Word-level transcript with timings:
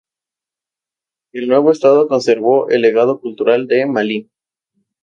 El 1.31 1.47
nuevo 1.47 1.69
Estado 1.71 2.07
conservó 2.07 2.69
el 2.69 2.81
legado 2.81 3.21
cultural 3.21 3.67
de 3.67 3.85
Malí. 3.85 4.31